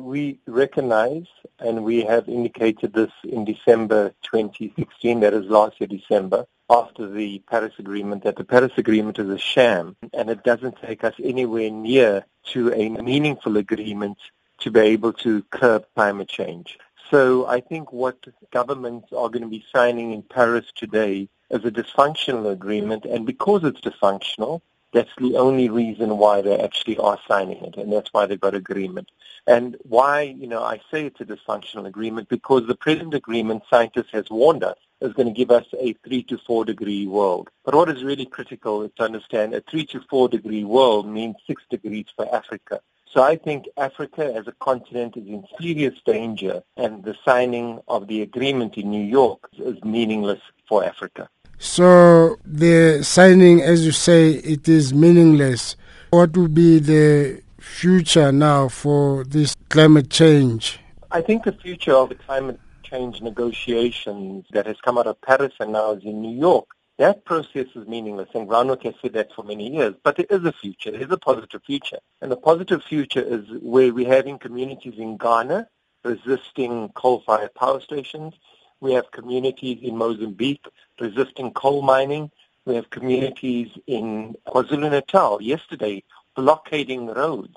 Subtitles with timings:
[0.00, 1.26] We recognize,
[1.58, 7.40] and we have indicated this in December 2016, that is last year December, after the
[7.50, 11.70] Paris Agreement, that the Paris Agreement is a sham and it doesn't take us anywhere
[11.70, 14.18] near to a meaningful agreement
[14.58, 16.78] to be able to curb climate change.
[17.10, 18.18] So I think what
[18.52, 23.64] governments are going to be signing in Paris today is a dysfunctional agreement, and because
[23.64, 24.60] it's dysfunctional,
[24.92, 28.54] that's the only reason why they actually are signing it, and that's why they've got
[28.54, 29.10] agreement.
[29.46, 34.12] And why, you know, I say it's a dysfunctional agreement because the present agreement, scientists
[34.12, 37.48] has warned us, is going to give us a three to four degree world.
[37.64, 41.36] But what is really critical is to understand a three to four degree world means
[41.46, 42.80] six degrees for Africa.
[43.10, 48.06] So I think Africa as a continent is in serious danger, and the signing of
[48.06, 51.28] the agreement in New York is meaningless for Africa.
[51.58, 55.76] So the signing, as you say, it is meaningless.
[56.10, 60.78] What will be the future now for this climate change?
[61.10, 65.52] I think the future of the climate change negotiations that has come out of Paris
[65.60, 66.66] and now is in New York,
[66.98, 68.28] that process is meaningless.
[68.34, 69.94] And Groundwork has said that for many years.
[70.02, 70.90] But there is a future.
[70.90, 71.98] There is a positive future.
[72.20, 75.68] And the positive future is where we're having communities in Ghana
[76.04, 78.34] resisting coal-fired power stations,
[78.80, 80.64] we have communities in Mozambique
[81.00, 82.30] resisting coal mining.
[82.64, 86.04] We have communities in KwaZulu-Natal yesterday
[86.36, 87.56] blockading roads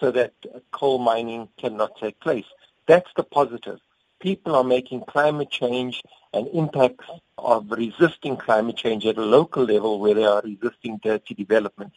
[0.00, 0.32] so that
[0.72, 2.46] coal mining cannot take place.
[2.86, 3.78] That's the positive.
[4.20, 10.00] People are making climate change and impacts of resisting climate change at a local level
[10.00, 11.92] where they are resisting dirty development.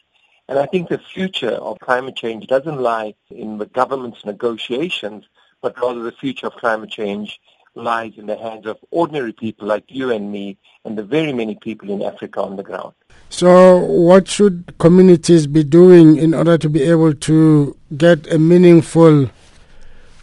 [0.48, 5.26] And I think the future of climate change doesn't lie in the government's negotiations,
[5.62, 7.40] but rather the future of climate change
[7.76, 11.56] lies in the hands of ordinary people like you and me and the very many
[11.56, 12.94] people in Africa on the ground.
[13.30, 19.30] So, what should communities be doing in order to be able to get a meaningful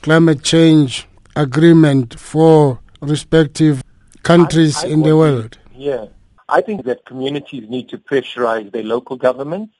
[0.02, 3.82] climate change agreement for respective
[4.22, 5.58] countries I, I in the world?
[5.74, 6.06] Yeah.
[6.50, 9.74] I think that communities need to pressurize their local governments.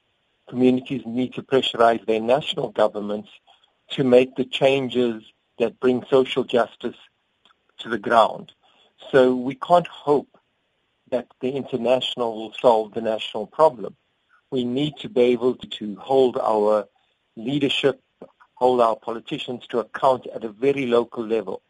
[0.48, 3.30] Communities need to pressurize their national governments
[3.90, 5.22] to make the changes
[5.58, 6.96] that bring social justice
[7.78, 8.52] to the ground.
[9.10, 10.38] So we can't hope
[11.10, 13.96] that the international will solve the national problem.
[14.50, 16.88] We need to be able to hold our
[17.36, 18.00] leadership,
[18.54, 21.62] hold our politicians to account at a very local level.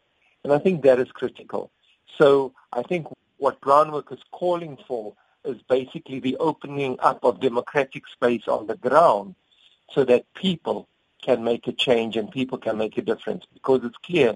[0.43, 1.71] And I think that is critical.
[2.17, 5.13] So I think what Groundwork is calling for
[5.45, 9.35] is basically the opening up of democratic space on the ground
[9.91, 10.87] so that people
[11.21, 14.35] can make a change and people can make a difference because it's clear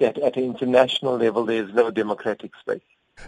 [0.00, 2.82] that at an international level there is no democratic space.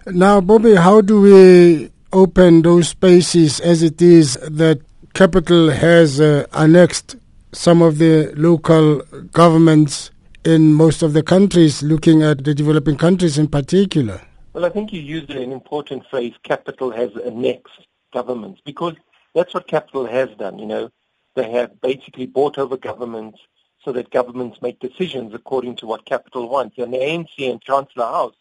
[0.06, 4.81] Now, Bobby, how do we open those spaces as it is that
[5.15, 7.16] capital has uh, annexed
[7.53, 10.10] some of the local governments
[10.44, 14.21] in most of the countries, looking at the developing countries in particular?
[14.53, 18.94] Well, I think you used an important phrase, capital has annexed governments, because
[19.34, 20.91] that's what capital has done, you know.
[21.34, 23.38] They have basically bought over governments,
[23.86, 26.76] so that governments make decisions according to what capital wants.
[26.76, 28.34] And the ANC and Chancellor House,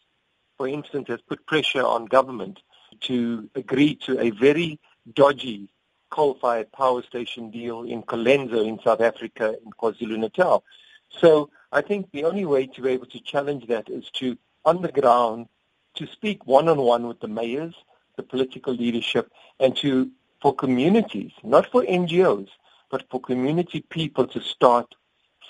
[0.56, 2.58] for instance, has put pressure on government
[3.02, 4.80] to agree to a very
[5.14, 5.68] dodgy
[6.10, 10.64] coal-fired power station deal in Colenso in South Africa in KwaZulu-Natal.
[11.10, 14.82] So I think the only way to be able to challenge that is to, on
[14.82, 15.46] the ground,
[15.94, 17.74] to speak one-on-one with the mayors,
[18.16, 19.30] the political leadership,
[19.60, 20.10] and to,
[20.42, 22.48] for communities, not for NGOs,
[22.90, 24.92] but for community people to start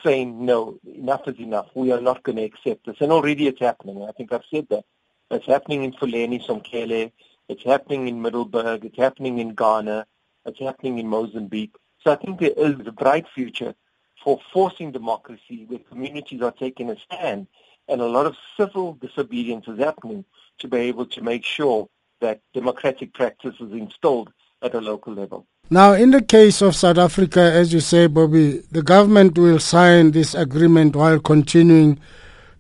[0.07, 1.67] saying, no, enough is enough.
[1.75, 2.97] We are not going to accept this.
[3.01, 4.05] And already it's happening.
[4.09, 4.85] I think I've said that.
[5.31, 7.11] It's happening in Fuleni, Somkhele.
[7.49, 8.85] It's happening in Middelburg.
[8.85, 10.07] It's happening in Ghana.
[10.47, 11.75] It's happening in Mozambique.
[12.03, 13.75] So I think there is a bright future
[14.23, 17.49] for forcing democracy where communities are taking a stand
[17.89, 20.25] and a lot of civil disobedience is happening
[20.59, 21.89] to be able to make sure
[22.21, 25.47] that democratic practice is installed at a local level.
[25.69, 30.13] Now, in the case of South Africa, as you say, Bobby, the government will sign
[30.13, 31.99] this agreement while continuing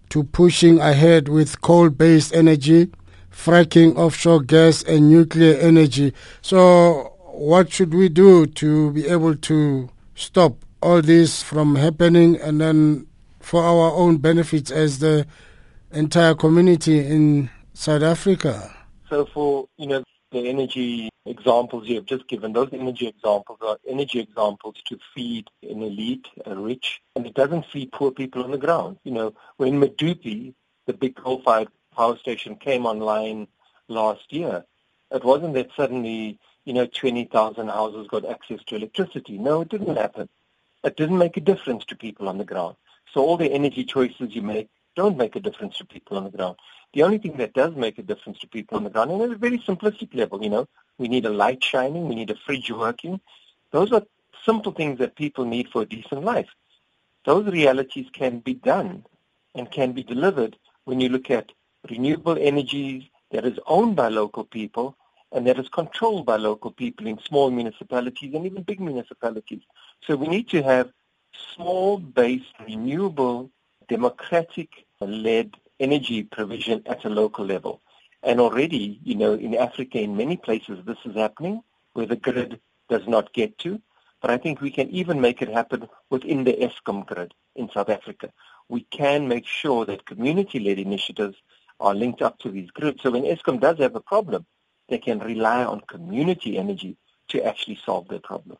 [0.08, 2.90] to pushing ahead with coal-based energy,
[3.30, 6.14] fracking offshore gas and nuclear energy.
[6.42, 12.60] So what should we do to be able to stop all this from happening and
[12.60, 13.06] then
[13.38, 15.28] for our own benefits as the
[15.92, 18.74] entire community in South Africa?
[19.08, 20.04] So for, you know,
[20.36, 25.48] the energy examples you have just given, those energy examples are energy examples to feed
[25.62, 28.98] an elite, a rich, and it doesn't feed poor people on the ground.
[29.04, 30.54] You know, when Medupi,
[30.86, 33.48] the big coal-fired power station, came online
[33.88, 34.64] last year,
[35.10, 39.38] it wasn't that suddenly, you know, 20,000 houses got access to electricity.
[39.38, 40.28] No, it didn't happen.
[40.84, 42.76] It didn't make a difference to people on the ground.
[43.14, 46.30] So all the energy choices you make don't make a difference to people on the
[46.30, 46.56] ground.
[46.94, 49.30] The only thing that does make a difference to people on the ground, and at
[49.30, 50.66] a very simplistic level, you know,
[50.98, 53.20] we need a light shining, we need a fridge working.
[53.70, 54.02] Those are
[54.44, 56.48] simple things that people need for a decent life.
[57.24, 59.04] Those realities can be done
[59.54, 61.52] and can be delivered when you look at
[61.90, 64.96] renewable energies that is owned by local people
[65.32, 69.62] and that is controlled by local people in small municipalities and even big municipalities.
[70.06, 70.92] So we need to have
[71.54, 73.50] small-based, renewable,
[73.88, 77.80] democratic-led energy provision at a local level.
[78.22, 81.62] And already, you know, in Africa, in many places, this is happening
[81.92, 83.80] where the grid does not get to.
[84.20, 87.88] But I think we can even make it happen within the Eskom grid in South
[87.88, 88.32] Africa.
[88.68, 91.36] We can make sure that community-led initiatives
[91.78, 93.02] are linked up to these grids.
[93.02, 94.46] So when Eskom does have a problem,
[94.88, 96.96] they can rely on community energy
[97.28, 98.58] to actually solve their problem.